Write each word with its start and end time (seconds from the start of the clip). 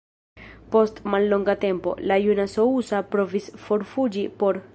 Post 0.75 1.01
mallonga 1.15 1.55
tempo, 1.65 1.93
la 2.13 2.17
juna 2.23 2.47
Sousa 2.57 3.03
provis 3.15 3.53
forfuĝi 3.69 4.27
por. 4.43 4.65